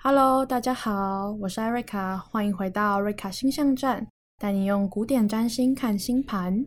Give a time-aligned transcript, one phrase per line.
[0.00, 4.06] Hello，大家好，我是艾瑞卡，欢迎回到瑞卡星象站，
[4.38, 6.64] 带你用古典占星看星盘。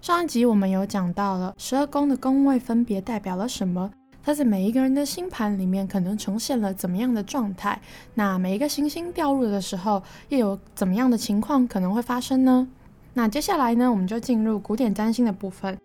[0.00, 3.88] 上一集我们有讲到了十二宫的宫位分别代表了什么，
[4.24, 7.80] 它在每一个人的星盘里面可能呈现了怎么样的状态，
[8.12, 12.66] 那每一个行星掉入的时候，又有怎么样的情况可能会发生呢？
[13.14, 15.78] 那接下来呢，我们就进入古典占星的部分。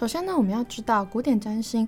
[0.00, 1.86] 首先呢，我们要知道古典占星。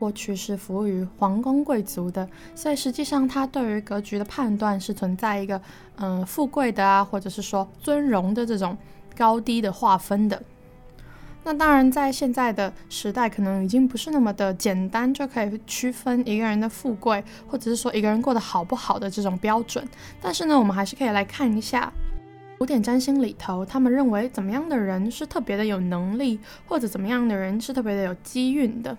[0.00, 5.60] 过去是服务于皇宫贵族的，所以实际上他对于格局的判断是存在一个
[5.98, 8.74] 嗯、富贵的啊，或者是说尊荣的这种
[9.14, 10.42] 高低的划分的。
[11.44, 19.86] 那当然，在现在的时代，可能已经不是那么的简单就可以区分一个人的富贵，或者是说一个人过得好不好的这种标准。
[20.22, 21.92] 但是呢，我们还是可以来看一下
[22.58, 28.96] 古典占星里头，他们认为怎么样的人是特别的有能力，或者怎么样的人是特别的有机运的。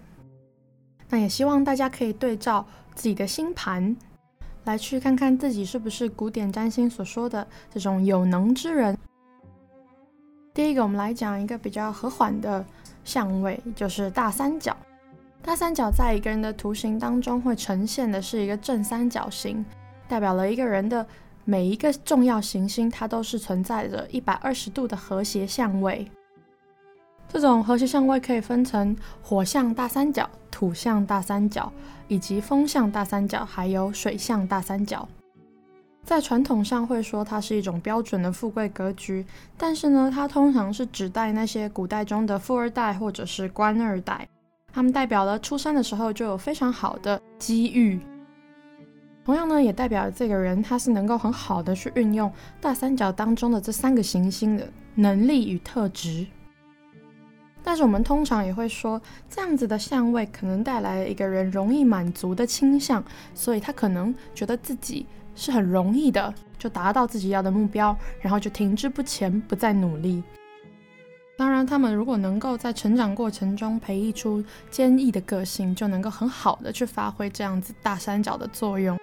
[1.11, 2.65] 那也希望大家可以对照
[2.95, 3.95] 自己的星盘，
[4.63, 8.97] 来去看看自己是不是古典占星所说的这种有能之人。
[10.53, 12.65] 第一个，我们来讲一个比较和缓的
[13.03, 14.75] 相位，就是大三角。
[15.41, 19.65] 大三角在一个人的图形当中会呈现的是一个正三角形，
[20.07, 21.05] 代表了一个人的
[21.43, 26.09] 每一个重要行星，它都是存在着一百二十度的和谐相位。
[27.31, 28.93] 这种和谐相位可以分成
[29.23, 31.71] 火象大三角、土象大三角，
[32.09, 35.07] 以及风象大三角，还有水象大三角。
[36.03, 39.25] 在传统上会说它是一种标准的富贵格局，
[39.57, 44.27] 但是呢，它通常是指代那些古代中的富二代或者是官二代，
[44.73, 47.97] 他们代表了出生的时候就有非常好的机遇。
[49.23, 56.27] 同样呢，也代表这个人他是能够很好的去运用大三角当中的这三个行星的能力与特质。
[57.63, 63.03] 但是我们通常也会说，这样子的相位可能带来一个人容易满足的倾向，
[63.33, 65.05] 所以他可能觉得自己
[65.35, 70.23] 是很容易的就达到自己要的目标，然后就停滞不前，不再努力。
[71.37, 78.95] 当然，他们如果能够在成长过程中培育出坚毅的个性，就能够很好的去发挥这样子大三角的作用。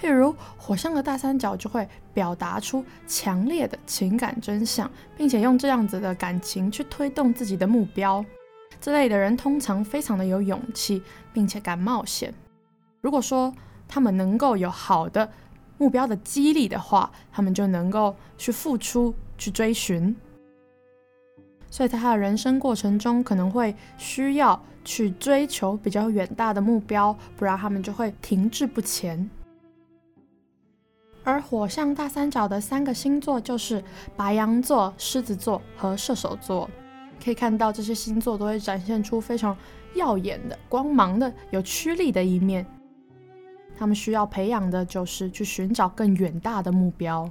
[0.00, 8.24] 譬如火象的大三角就会表达出强烈的情感真相，并且用这样子的感情去推动自己的目标。
[8.80, 12.32] 这类的人通常非常的有勇气，并且敢冒险。
[13.00, 13.52] 如果说
[13.88, 15.28] 他们能够有好的
[15.78, 20.14] 目标的激励的话，他们就能够去付出、去追寻。
[21.70, 29.28] 所以在他的人生过程中，可能会需要去追求比较远大的目标，不然他们就会停滞不前。
[31.28, 33.84] 而火象大三角的三个星座就是
[34.16, 36.70] 白羊座、狮子座和射手座。
[37.22, 39.54] 可以看到，这些星座都会展现出非常
[39.94, 42.64] 耀眼的、光芒的、有驱力的一面。
[43.76, 47.28] 他们需要培养的就是去寻找更远大的目标。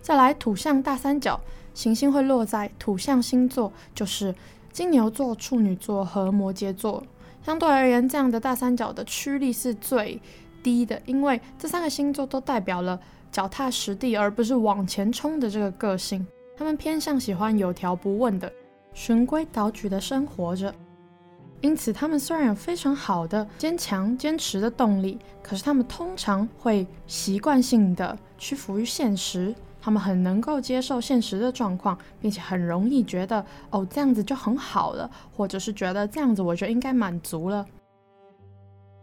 [0.00, 1.40] 再来，土象大三角
[1.74, 4.32] 行星会落在土象星座，就是
[4.70, 7.02] 金牛座、处女座和摩羯座。
[7.42, 10.20] 相对而言，这样的大三角的驱力是最
[10.62, 12.98] 低的，因为这三个星座都代表了
[13.30, 16.26] 脚踏实地，而不是往前冲的这个个性。
[16.56, 18.52] 他们偏向喜欢有条不紊的、
[18.92, 20.72] 循规蹈矩的生活着。
[21.60, 29.54] 因此，他们虽然有非常好的坚强、坚持的动力，可是他们通常会习惯性的屈服于现实。
[29.80, 37.66] 他们很能够接受现实的状况，并且很容易觉得哦，这样子就很好了，或者是觉得这样子我就应该满足了。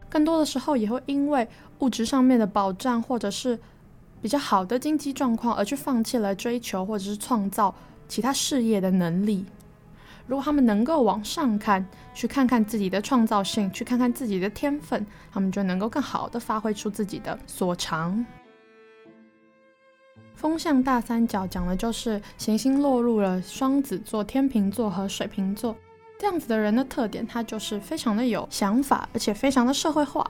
[0.10, 1.48] 更多的时候也会因为
[1.80, 3.58] 物质上面的保障，或者是
[4.22, 7.74] 比较好的经济状况，而去放弃了追求或者是创造
[8.08, 9.46] 其他事业的能力。
[10.28, 11.84] 如果他们能够往上看，
[12.14, 18.26] 去看看自己的创造性，去看看自己的天分，他们就能够更好的发挥出自己的所长。
[20.36, 25.76] 风象大三角讲的就是行星落入了双子座、天秤座和水瓶座。
[26.20, 30.30] 这样子的人的特点，他就是非常的有想法，而且非常的社会化。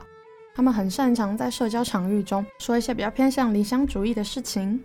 [0.54, 4.80] 他们很擅长在社交场域中说一些比较偏向理想主义的事情。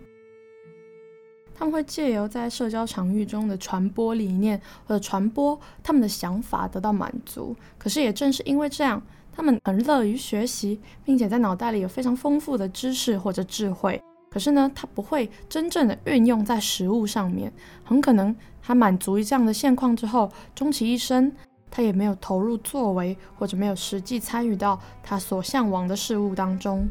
[1.54, 7.54] 他们会借由在社交场域中的传播理念或者传播他们的想法得到满足。
[7.78, 9.00] 可是也正是因为这样，
[9.32, 14.02] 他们很乐于学习，并且在脑袋里有非常丰富的知识或者智慧。
[14.36, 17.50] 可是呢，他不会真正的运用在实物上面，
[17.82, 21.32] 很可能他满足于这样的现况之后，终其一生，
[21.70, 26.86] 他也没有投入作为，或者没有实际参与到他所向往的事物当中。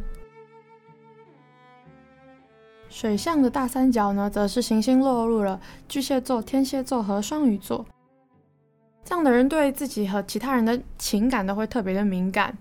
[2.90, 7.86] 水象的大三角呢，则是行星落入了巨蟹座、天蝎座和双鱼座。
[9.04, 12.58] 这样的人对自己和其他人的情感都会特别的敏感。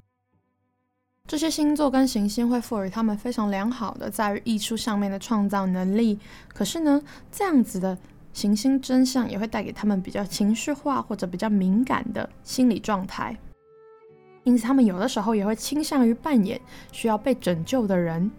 [1.26, 6.18] 这些星座跟行星会赋予他们非常良好的在于艺术上面的创造能力。
[6.48, 7.00] 可是呢，
[7.32, 7.96] 这样子的
[8.34, 13.34] 行星真相也会带给他们比较情绪化或者比较敏感的心理状态。
[14.42, 16.60] 因此，他们有的时候也会倾向于扮演
[16.92, 18.30] 需要被拯救的人，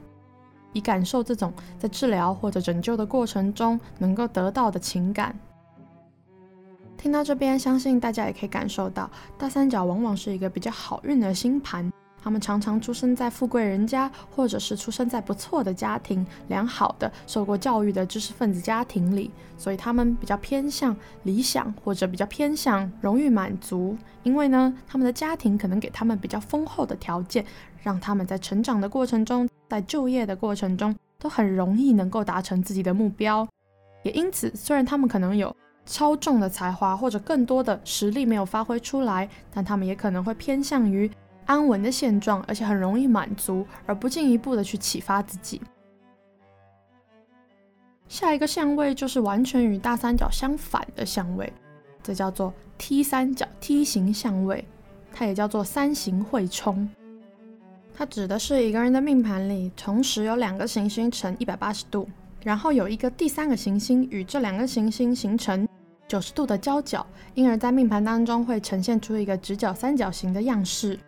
[0.71, 5.35] 以感受这种在治疗或者拯救的过程中能够得到的情感。
[6.95, 9.09] 听到这边，相信大家也可以感受到，
[9.39, 11.91] 大三角往往是一个比较好运的星盘。
[12.25, 19.29] 他们常常出生在富贵人家，或者是出生在不错的家庭、良好的受过教育的知识分子家庭里，
[19.59, 23.95] 所以他们比较偏向理想，或者比较偏向荣誉满足。
[24.23, 27.45] 因为呢，他们的家庭可能给他们比较丰厚的条件，
[27.83, 33.47] 让他们在成长的过程中，在就业的过程中，都很容易能够达成自己的目标。
[34.01, 35.55] 也因此，虽然他们可能有
[35.85, 41.07] 超重的才华，或者更多的实力没有发挥出来，但他们也可能会偏向于。
[41.45, 45.61] 安稳的现状，而且很容易满足，而不进一步的去启发自己。
[48.07, 51.51] 下一个相位就是完全与大三角相反的相位，
[52.03, 54.63] 这叫做 T 三角 T 型相位，
[55.11, 56.87] 它也叫做三形会冲。
[57.97, 62.07] 它指的是一个人的命盘里同时有两个行星呈一百八十度，
[62.43, 65.67] 然后有一个第三个行星与这两个行星形成
[66.07, 70.99] 九十度的交角，因而，在命盘当中会呈现出一个直角三角形的样式。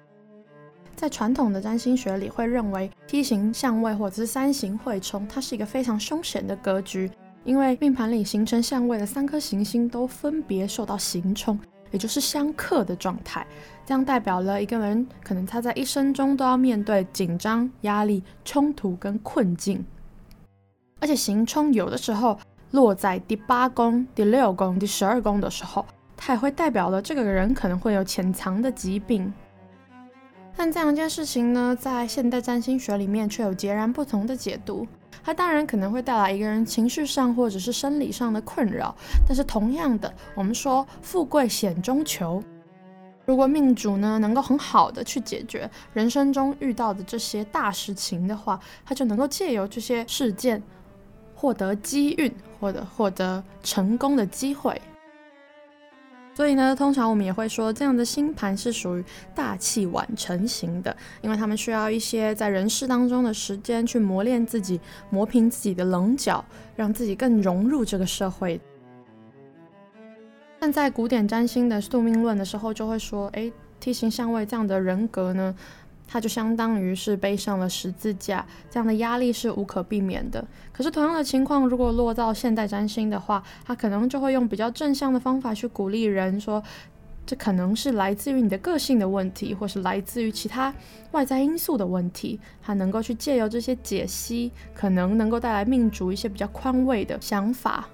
[0.97, 7.09] 在传统的占星学里，会认为 T 型相位或者是三形会冲，它是一个非常凶险的格局，
[7.43, 11.57] 因为命盘里形成相位的三颗行星都分别受到刑冲，
[11.91, 13.45] 也就是相克的状态。
[13.85, 19.85] 这样代表了一个人可能他在一生中都要面对紧张、压力、冲突跟困境，
[20.99, 22.39] 而且刑冲有的时候
[22.71, 25.85] 落在第八宫、第六宫、第十二宫的时候，
[26.17, 29.31] 它也会代表了这个人可能会有潜藏的疾病。
[30.57, 34.87] 但这样一件事情呢，在现代占星学里面却有截然不同的解读。
[35.23, 38.95] 它当然可能会带来一个人情绪上或者是生理上的困扰，
[39.27, 42.43] 但是同样的，我们说富贵险中求。
[43.25, 50.63] 如果命主呢能够很好的去解决人生中遇到的这些大事情的话，他就能够借由这些事件
[51.35, 54.81] 获得机运或者获得成功的机会。
[56.37, 59.03] 所以呢，通常我们也会说，这样的星盘是属于
[59.33, 64.79] 大器晚成型的，因为他们需要一些在人世当中的时间去磨练自己，
[65.09, 66.45] 磨平自己的棱角，
[66.75, 68.61] 让自己更融入这个社会。
[70.59, 75.55] 但在古典占星的宿命论的时候，就会说，诶，T 型相位这样的人格呢，
[76.07, 80.43] 它就相当于是背上了十字架，这样的压力是无可避免的。
[80.71, 86.63] 可是同样的情况，如果落到现代占星的话，它可能就会用比较正向的方法去鼓励人，说
[87.25, 90.73] 这可能是来自于你的个性的问题，或是来自于其他
[91.11, 92.39] 外在因素的问题。
[92.61, 97.89] 他能够去借由这些解析，可能能够带来命主一些比较宽慰的想法。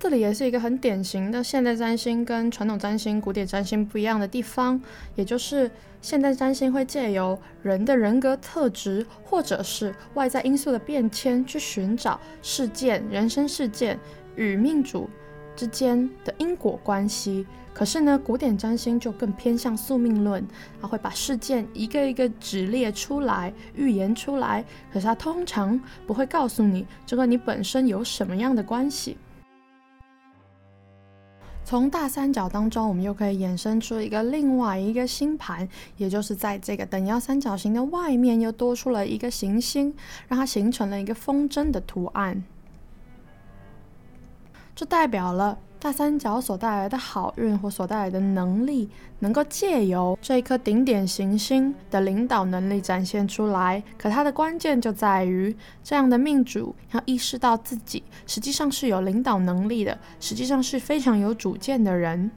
[0.00, 4.80] 这里也是一个很典型的现代占星跟传统占星、古典占星不一样的地方，
[5.14, 5.70] 也就是
[6.00, 14.00] 现代占星会借由人的人格特质或者是外在因素的变迁，去寻找事件、人生事件
[14.36, 15.06] 与命主
[15.54, 17.46] 之间的因果关系。
[17.74, 20.42] 可是呢，古典占星就更偏向宿命论，
[20.80, 29.18] 它会把事件一个一个指列出来、预言出来，可是它通常不会告诉你这和你本身有什么样的关系。
[31.70, 39.94] 从大三角当中，我们又可以衍生出一个另外一个星盘，也就是在这个等腰三角形的外面又多出了一个行星，
[40.26, 42.42] 让它形成了一个风筝的图案。
[44.74, 45.56] 这代表了。
[45.80, 48.86] 大三角所带来的好运或所带来的能力，
[49.20, 53.82] 能够借由这一颗顶点行星的领导能力展现出来。
[53.96, 62.30] 可它的关键就在于，这样的命主要意识到自己实际上是有领导能力的，实际上是非常有主见的人。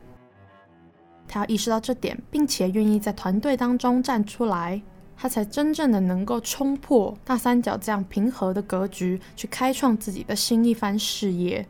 [1.27, 4.81] 他要意识到这点，并且愿意在团队当中站出来，
[5.17, 11.67] 他才真正的能够冲破大三角这样平和的格局，去开创自己的新一番事业。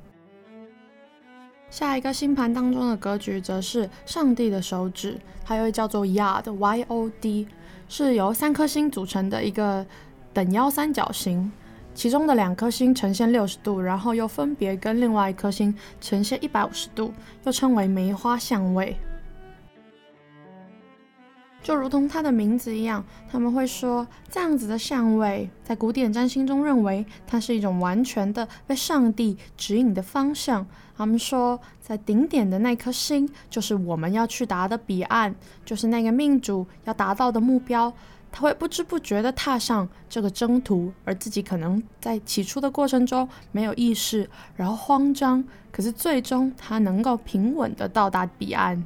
[1.74, 7.48] 下一个星盘当中的格局则是上帝的手指，它又叫做 Yod，Y-O-D，
[7.90, 9.84] 是由三颗星组成的一个
[10.32, 11.52] 等腰三角形，
[11.96, 17.12] 其中的两颗星呈现六十度，然后又分别跟另外一颗星呈现一百五十度，
[17.44, 18.96] 又称为梅花相位。
[21.64, 30.68] 就如同它的名字一样，他们会说这样子的相位，在古典占星中认为它是一种完全的被上帝指引的方向。
[30.96, 35.34] 他们说，在顶点的那颗星，就是我们要去达的彼岸，
[35.66, 37.92] 就是那个命主要达到的目标。
[38.32, 48.84] 他会不知不觉地踏上这个征途，而自己可能在起初的过程中没有意识，然后慌张，可是最终他能够平稳地到达彼岸。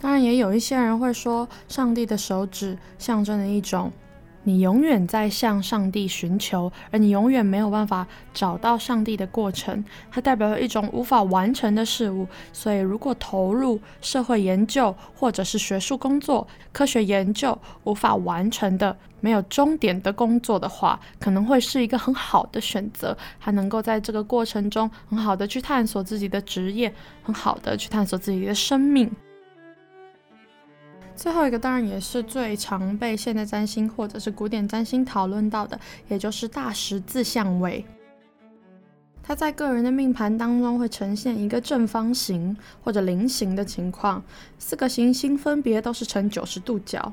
[0.00, 3.92] 当然，也有一些人会说，上帝的手指象征了一种
[4.44, 9.84] 你永远在向上帝寻求，而你永远没有办法找到上帝的过程。
[10.10, 12.26] 它代表了一种无法完成的事物。
[12.52, 23.16] 所以，如果投入社会研究或者是学术工作、科学研究无法完成的、没有终点的工作的话，可能会是一个很好的选择。
[23.38, 29.10] 还能够在这个过程中很好的去探索自己的职业，很好的去探索自己的生命。
[31.16, 35.78] 最后一个当然也是最常被现代占星或者是古典占星讨论到的，
[36.08, 37.84] 也就是大十字相位。
[39.22, 44.22] 它在个人的命盘当中会呈现一个正方形或者菱形的情况，
[44.58, 47.10] 四个行星分别都是呈九十度角。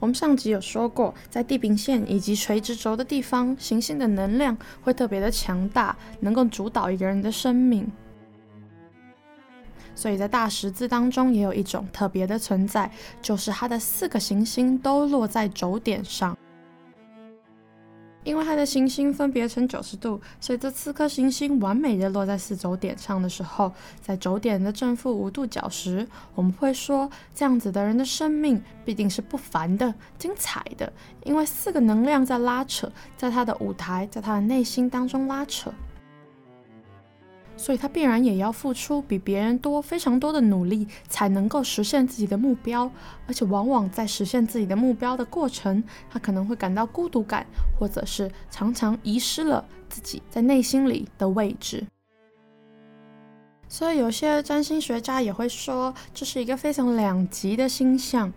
[0.00, 7.86] 我们上集有说过，在地平线以及垂直轴的地方，行星的能量会特别的强大，能够主导一个人的生命。
[10.00, 12.90] 所以在大十字当中也有一种特别的存在，
[13.20, 16.34] 就是它的四个行星都落在轴点上。
[18.24, 30.90] 因为它的行星分别呈九十度，所以这四颗行星完美的落在四轴点上的时候，在轴点的正负五度角时，我们会说这样子的人的生命必定是不凡的、精彩的，
[31.24, 35.70] 因为四个能量在拉扯，在他的舞台，在他的内心当中拉扯。
[37.60, 42.90] 所以他必然也要付出比别人多非常多的努力，才能够实现自己的目标。
[43.26, 47.46] 而且往往在实现自己的目标的过程，他可能会感到孤独感，
[47.78, 51.86] 或者是常常遗失了自己在内心里的位置。
[53.68, 58.32] 所以有些占星学家也会说，这是一个非常两极的星象。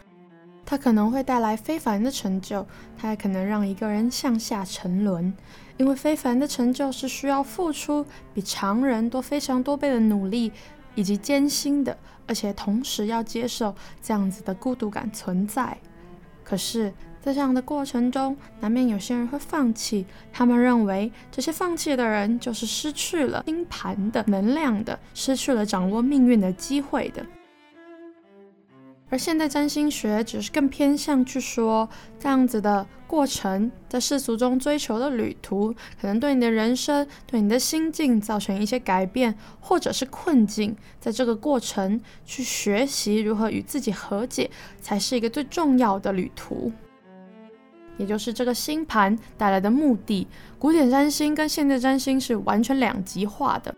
[0.65, 2.65] 它可能会带来非凡的成就，
[2.97, 5.33] 它也可能让一个人向下沉沦。
[5.77, 10.51] 因为非凡的成就是需要付出比常人多非常多倍的努力
[10.95, 15.77] 以及艰辛的，而且同时要接受这样子的孤独感存在。
[16.43, 20.05] 可是，在这样的过程中，难免有些人会放弃。
[20.31, 27.25] 他们认为，这些放弃的人就是失去了星盘的能量的，失去了掌握命运的机会的。
[29.13, 31.87] 而现代占星学只是更偏向去说，
[32.19, 40.75] 这样子的过程，在世俗中追求的旅途，可能对你的人生、对你的心境造成一些改变，或者是困境。
[40.99, 44.49] 在这个过程，去学习如何与自己和解，
[44.81, 46.71] 才是一个最重要的旅途。
[47.97, 50.27] 也就是这个星盘带来的目的。
[50.57, 53.75] 古典占星跟现代占星是完全两极化的。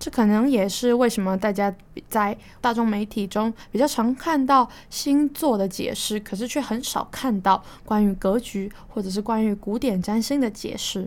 [0.00, 1.72] 这可能也是为什么大家
[2.08, 11.06] 在大众媒体中比较常看到星座的解释，可是却很少看到关于格局或者是关于古典占星的解释。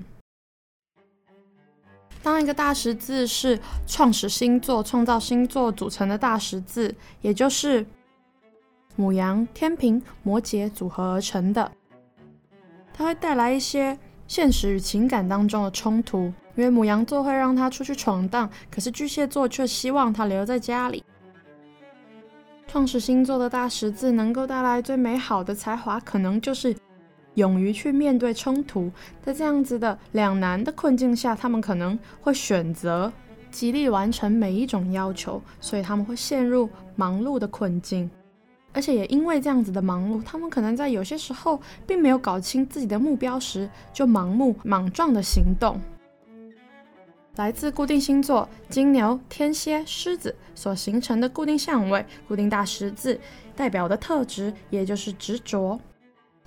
[2.21, 7.83] 当一个大十字是创始星座、创造星座组成的大十字，也就是
[8.95, 11.71] 母羊、天平、摩羯组合而成的，
[12.93, 16.33] 它会带来一些现实与情感当中的冲突。
[16.55, 21.03] 因为牡羊座会让他出去闯荡，可是巨蟹座却希望他留在家里。
[22.67, 26.75] 创始星座的大十字能够带来最美好的才华，可能就是
[27.33, 28.91] 勇于去面对冲突。
[29.19, 33.11] 在这样子的两难的困境下，他们可能会选择
[33.49, 38.09] 极力完成每一种要求，所以他们会陷入忙碌的困境。
[38.73, 45.79] 而且也因为这样子的忙碌，他们可能在有些时候并没有搞清自己的目标时，就盲目莽撞的行动。
[47.35, 53.19] 来自固定星座金牛、天蝎、狮子所形成的固定相位、固定大十字
[53.55, 55.79] 代表的特质，也就是执着。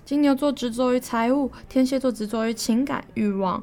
[0.05, 3.61] 金牛座执着于财务，天蝎座执着于情感欲望，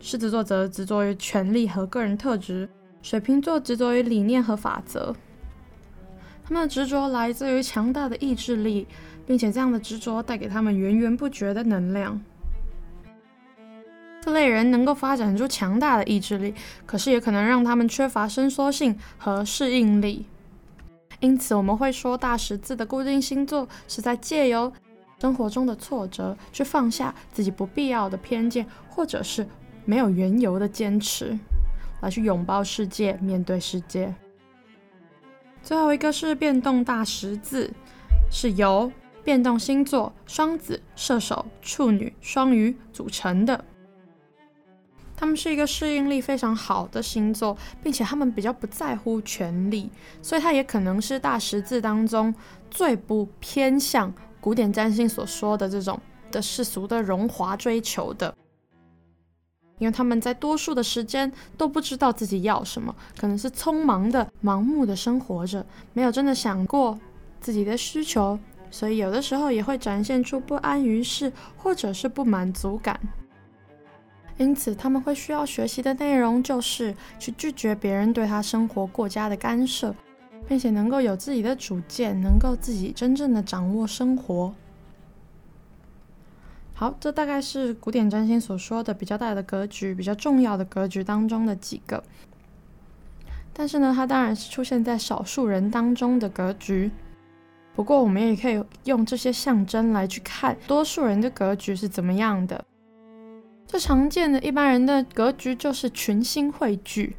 [0.00, 2.68] 狮子座则执着于权力和个人特质，
[3.02, 5.12] 水瓶座执着于理念和法则。
[6.52, 8.86] 他们的执着来自于强大的意志力，
[9.24, 12.20] 并且这样的执着带给他们源源不绝的能量。
[14.20, 16.54] 这类人能够发展出强大的意志力，
[16.84, 20.26] 可是也可能让他们缺乏伸缩性和适应力。
[21.20, 24.70] 因此，我们会说大十字的固定星座是在借由
[25.22, 29.48] 生活中的挫折，去放下自己不必要的偏见，或者是
[29.86, 31.34] 没有缘由的坚持，
[32.02, 34.14] 来去拥抱世界，面对世界。
[35.62, 37.72] 最后一个是变动大十字，
[38.30, 38.90] 是由
[39.22, 43.64] 变动星座双子、射手、处女、双鱼组成的。
[45.16, 49.88] 他们是一个适应力非常好的星座，并且他们比较不在乎权力，
[50.20, 52.34] 所以他也可能是大十字当中
[52.68, 56.00] 最不偏向古典占星所说的这种
[56.32, 58.34] 的世俗的荣华追求的。
[59.82, 66.96] 因为他们在多数的时间都不知道自己要什么，可能是匆忙的、盲目的生活着，没有真的想过
[67.40, 68.38] 自己的需求，
[68.70, 73.00] 所以有的时候也会展现出不安于世或者是不满足感。
[74.36, 79.92] 因此，他们会需要学习的内容就是去拒绝别人对他生活过家的干涉，
[80.46, 84.54] 并且能够有自己的主见，能够自己真正的掌握生活。
[86.74, 92.02] 好，这大概是古典占星所说的比较大的格局、比较重要的格局当中的几个。
[93.52, 96.90] 但是呢，它当然是出现在少数人当中的格局。
[97.74, 102.64] 不过，我们也可以用这些象征来去看多数人的格局是怎么样的。
[103.66, 107.16] 最常见的一般人的格局就是群星汇聚，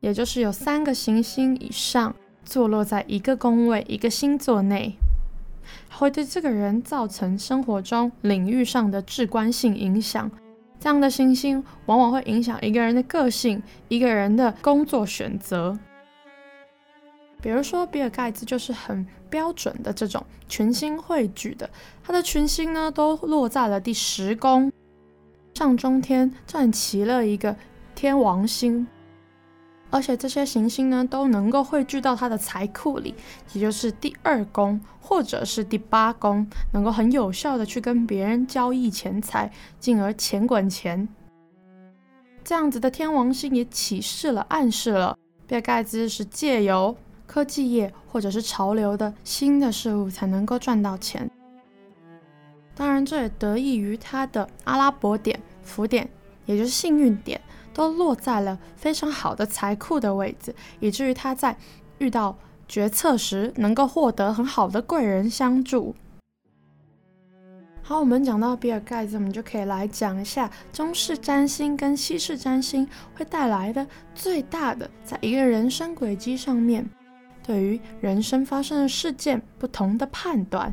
[0.00, 4.96] 也就是有三个行星以上坐落在一个宫位、一个星座内，
[5.90, 10.30] 会对这个人造成生活中领域上的至关性影响。
[10.78, 15.78] 这样的行星往往会影响一个人的个性、一个人的工作选择。
[17.40, 21.68] 比如说，比尔盖茨就是很标准的这种群星汇聚的，
[22.02, 24.72] 他的群星呢都落在了第十宫。
[25.54, 27.56] 上中天站齐了一个
[27.94, 28.86] 天王星，
[29.96, 33.14] 而且这些行星呢都能够汇聚到他的财库里，
[33.54, 39.50] 也就是第二宫或者是第八宫，能够很有效的去跟别人交易钱财，
[39.80, 41.08] 进而钱滚钱。
[42.44, 46.94] 这样子的天王星也启示了、暗示了，比尔盖茨是借由
[47.26, 51.30] 科技业或者是潮流的新的事物才能够赚到钱。
[52.74, 56.06] 当然，这也得益于他的阿拉伯点、福点，
[56.44, 57.40] 也就是幸运点，
[57.76, 61.54] 都落在了非常好的财库的位置，以至于他在
[61.98, 62.34] 遇到
[62.66, 65.94] 决策时能够获得很好的贵人相助。
[67.82, 76.88] 好，我们讲到比尔盖茨，我们就可以来讲一下中式占星跟西式占星会带来的最大的，在一个人生轨迹上面，
[77.42, 80.72] 对于人生发生的事件不同的判断。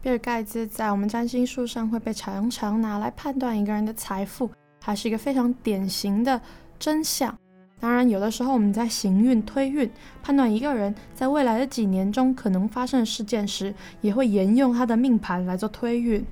[0.00, 4.48] 比尔盖茨在我们占星术上会被常常拿来判断一个人的财富，
[4.88, 6.40] 还是一个非常典型的
[6.78, 7.36] 真相。
[7.78, 9.90] 当然，有的时候我们在行运推运，
[10.22, 16.24] 判断一个人在未来的几年中可能发生的事件时，也会沿用他的命盘来做推运。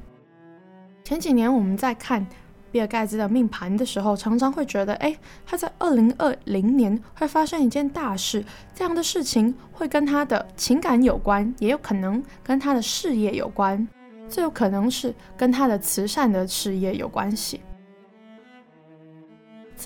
[1.05, 2.27] 前几年我们在看。
[2.73, 5.17] 比尔盖茨的命盘的时候，常常会觉得，哎，
[5.47, 13.87] 他在二零二零年会发生一件大事，这样的事情会跟他的情感有关，也有可能跟他的事业有关，
[14.29, 17.63] 最有可能是跟他的慈善的事业有关系。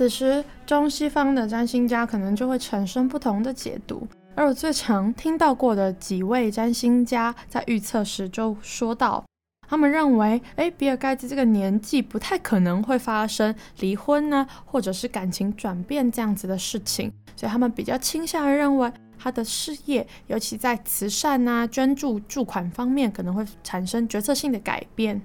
[0.01, 9.23] 此时，中西方的占星家可能就会产生不同的解读，而我最常听到过的几位占星家在预测时就说到。
[9.69, 25.21] 他们认为，哎，比尔盖茨这个年纪不太可能会发生离婚呢，或者是感情转变这样子的事情，所以他们比较倾向于认为他的事业，尤其在慈善啊、捐助、助款方面，可能会产生决策性的改变。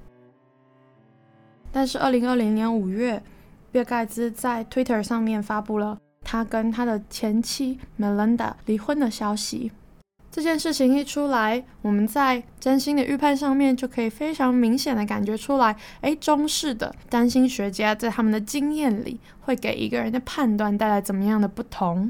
[1.72, 3.24] 但是，二零二零年五月，
[3.76, 9.70] 比尔盖茨在 Twitter 上面发布了他跟他的前妻 Melinda 离婚的消息。
[10.32, 22.10] 这件事情一出来，我们在占星的预判上面就可以非常明显的感觉出来，哎，中式的占星学家在他们的经验里，会给一个人的判断带来怎么样的不同。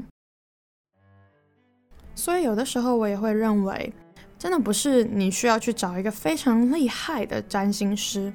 [2.14, 3.92] 所以有的时候我也会认为，
[4.38, 8.32] 真的不是你需要去找一个非常厉害的占星师，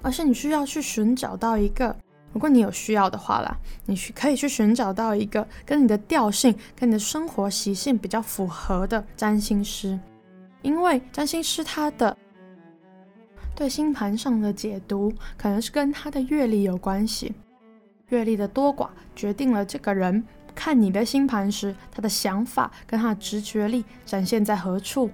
[0.00, 1.94] 而是你需要去寻找到一个。
[2.32, 9.98] 如果你有需要的话啦，你去可以去寻找到一个跟你的调性、跟你的生活习性比较符合的占星师，
[10.62, 12.16] 因为占星师他的
[13.54, 17.34] 对星盘上的解读，可能是跟他的阅历有关系，
[18.08, 25.10] 阅历的多寡决定了这个人看你的星盘时，他的想法跟他的直觉力展现在何处。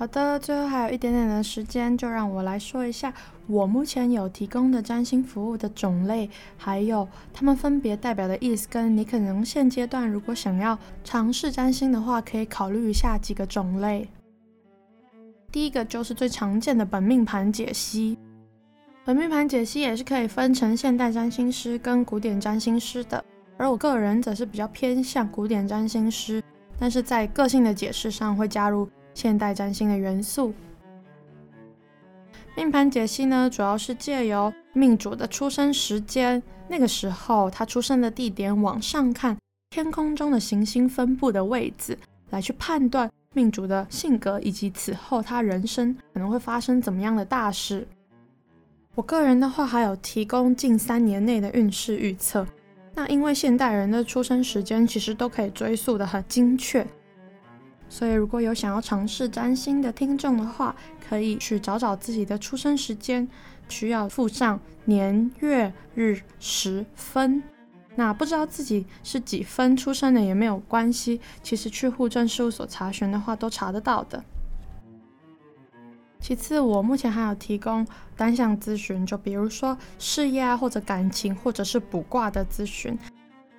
[0.00, 3.12] 好的，最后还有一点点的时间，就让我来说一下
[3.46, 14.08] 我目前有提供的占星服务的种类，还有它们分别代表的意思，跟你可能现阶段如果想要尝试占星的话，可以考虑一下几个种类。
[15.52, 18.16] 第一个就是最常见的本命盘解析，
[19.04, 23.22] 本命盘解析也是可以分成现代占星师跟古典占星师的。
[23.58, 26.42] 而我个人则是比较偏向古典占星师，
[26.78, 30.52] 但是在个性的解释上会加入现代占星的元素。
[32.56, 39.36] 命盘解析呢，主要是借由命主的出生时间，那个时候他出生的地点往上看，
[39.70, 41.96] 天空中的行星分布的位置，
[42.30, 47.86] 来去判断命主的性格以及此后他人生可能会发生怎么样的大事。
[48.96, 52.44] 我个人的话，还有提供近三年内的运势预测。
[52.92, 56.84] 那因为现代人的出生时间其实都可以追溯得很精确，
[57.90, 60.74] 所以如果有想要尝试占星的听众的话，
[61.06, 63.28] 可以去找找自己的出生时间，
[63.68, 67.42] 需要附上年月日时分。
[67.96, 74.24] 那不知道自己是几分出生的也没有关系，其实去户政事务所查询的话都查得到的。
[76.20, 77.84] 其次，我目前还有提供
[78.16, 82.96] 单项咨询，就比如说事业啊，或者感情，或者是卜卦的咨询。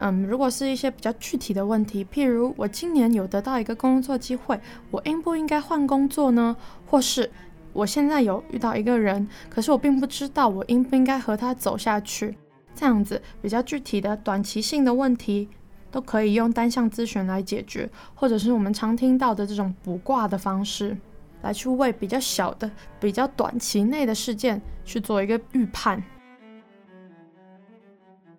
[0.03, 4.59] 嗯，如果是一些比较具体的问题，譬如我今年有得到一个工作机会，
[4.89, 6.57] 我应不应该换工作呢？
[6.87, 7.29] 或是
[7.71, 12.35] 我现在有遇到一个人，可是我并不知道我应不应该和他走下去。
[12.73, 15.47] 这样子比较具体的短期性的问题，
[15.91, 20.97] 都可以用单向咨询来解决，或者是我们常听到的这种卜卦的方式。
[21.43, 25.99] 来去为比较小的、比较短期内的事件去做一个预判。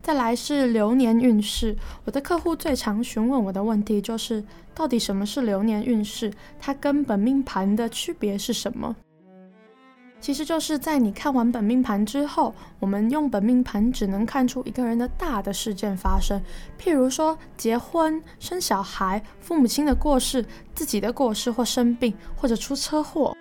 [0.03, 4.43] 再来是流年运势，我的客户最常询问我的问题就是，
[4.75, 6.29] 到底什么是流年运势？
[6.59, 8.97] 它跟本命盘的区别是什么？
[10.21, 16.41] 其实就是在你看完本命盘之后，我们用本命盘只能看出一个人的大的事件发生，
[16.81, 23.33] 譬如说结婚、生小孩、父母亲的过世、自己的过世或生病或者出车祸。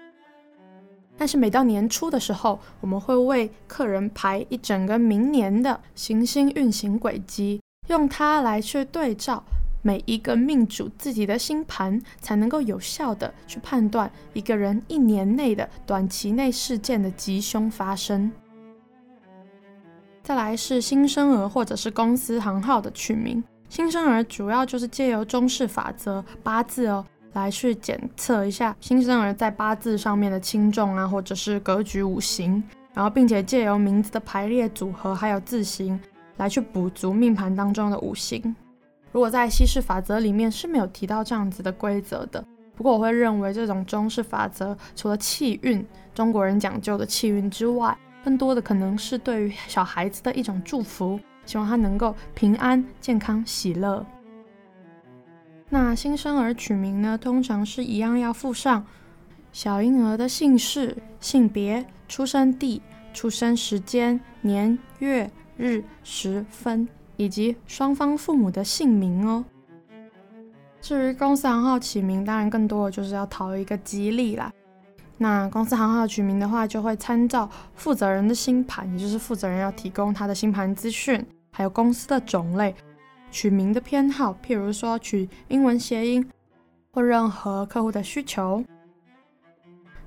[1.21, 9.43] 但是每到年初的时候，我们会为客人排一整个明年的行星运行轨迹，用它来去对照。
[9.83, 18.31] 每一个命主自己的星盘，才能够有效地去判断一个人一年内的短期内事件的吉凶发生。
[20.23, 23.43] 再来是新生儿或者是公司行号的取名。
[23.69, 32.63] 新生儿主要就是借由中式法则八字哦，来去检测一下新生儿在八字上面的轻重啊，或者是格局五行，
[32.93, 35.99] 然后并且借由名字的排列组合还有字形
[36.37, 38.55] 来去补足命盘当中的五行。
[39.11, 42.43] 如果在西式法则里面是没有提到这样子的规则的，
[42.75, 54.05] 不过我会认为这种中式法则除了气运，中国人讲究的气运之外，更多的可能是对于小孩子的一种祝福，希望他能够平安、健康、喜乐。
[55.71, 58.85] 那新生儿取名呢，通常是一样要附上
[59.51, 62.79] 小婴儿的姓氏、性别、出生地、
[63.11, 66.87] 出生时间、年月日时分。
[67.17, 69.45] 以及双方父母的姓名哦。
[70.81, 74.51] 至于公司行号起名，当然更多的就是要讨一个吉利啦。
[75.19, 82.73] 那公司行号取名的话，就会参照负责人的星盘，也就是负责人要提供他的星盘资讯，还有公司的种类、
[83.31, 86.29] 取名的偏好，譬如说取英文谐音
[86.91, 88.63] 或任何客户的需求。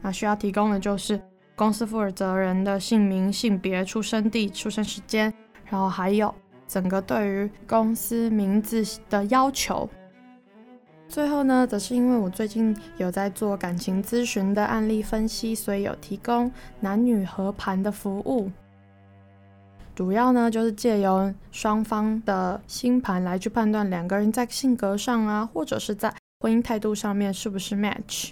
[0.01, 1.21] 那需要提供的就是
[1.57, 5.35] 公司负责人的姓名、性别、出生地、出生时间，
[5.65, 6.33] 然后还有。
[6.67, 9.89] 整个对于公司名字的要求，
[11.07, 18.51] 最后呢，则是因为我最近有在做感情咨询的案例分析，所以有提供男女合盘的服务。
[19.95, 28.31] 主要呢，就是借由双方的星盘来去判断两个人在性格上啊，或者是在婚姻态度上面是不是 match。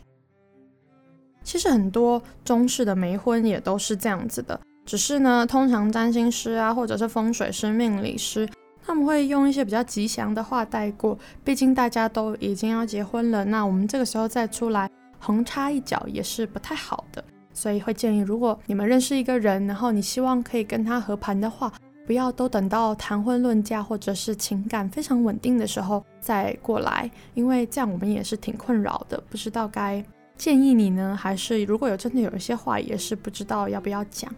[1.44, 4.60] 其实很多中式的媒婚也都是这样子的。
[4.84, 8.48] 只是呢，通常占星师啊，或者是风水师、命理师，
[8.84, 11.16] 他们会用一些比较吉祥的话带过。
[11.44, 17.24] 毕竟大家都已经要结婚了，那我们这个时候再出来横插一脚也是不太好的。
[17.62, 21.72] 所以会建议，如果你们认识一个人，然后你希望可以跟他和盘的话，
[22.04, 30.04] 不要都等到谈婚论嫁或者是情感非常稳定的时候再过来，因为这样我们也是挺困扰的，不知道该
[30.36, 34.28] 建议你呢，还是如果有真的有一些话，也是不知道要不要讲。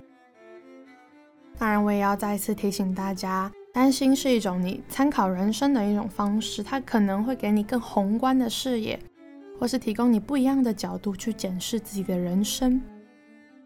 [1.56, 9.00] 当然，我也要再一次提醒大家，担心是一种你参考人生的一种方式，它可能会给你更宏观的视野，
[9.58, 12.78] 或是提供你不一样的角度去检视自己的人生。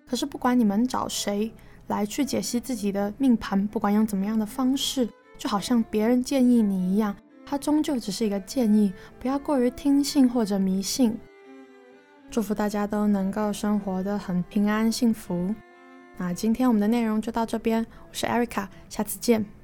[0.09, 1.53] 可是，不管你们找谁
[1.89, 11.19] 来去解析自己的命盘，不管用怎么样的方式，就好像别人建议你一样，它终究只是一个建议，不要过于听信或者迷信。
[12.31, 15.55] 祝福大家都能够生活得很平安幸福。
[16.17, 19.58] 那今天我们的内容就到这边，我是 Erica，下次见。